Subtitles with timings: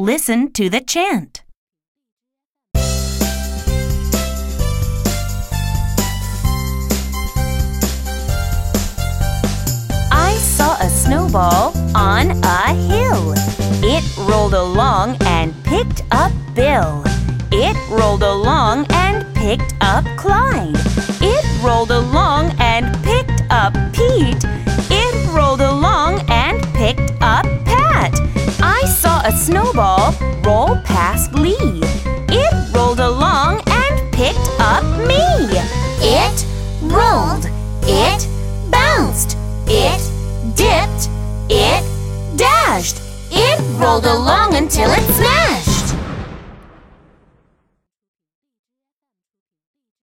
[0.00, 1.42] Listen to the chant.
[10.10, 13.34] I saw a snowball on a hill.
[13.84, 17.02] It rolled along and picked up Bill.
[17.52, 20.80] It rolled along and picked up Clyde.
[21.20, 22.39] It rolled along
[29.24, 31.80] a snowball roll past Lee.
[32.28, 35.20] It rolled along and picked up me.
[36.00, 36.46] It
[36.82, 37.46] rolled.
[37.82, 38.26] It
[38.70, 39.36] bounced.
[39.66, 40.00] It
[40.56, 41.10] dipped.
[41.50, 41.84] It
[42.36, 43.00] dashed.
[43.30, 45.59] It rolled along until it snapped.